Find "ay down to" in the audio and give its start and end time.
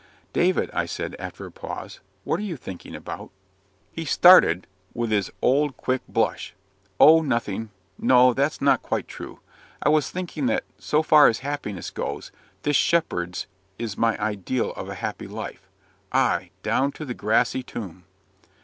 16.11-17.05